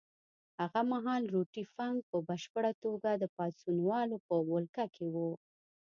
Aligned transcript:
هغه 0.59 0.81
مهال 0.91 1.23
روټي 1.33 1.63
فنک 1.73 1.97
په 2.11 2.17
بشپړه 2.27 2.71
توګه 2.83 3.09
د 3.15 3.23
پاڅونوالو 3.35 4.17
په 4.27 4.35
ولکه 4.51 4.85
کې 4.95 5.05
وو. 5.13 5.31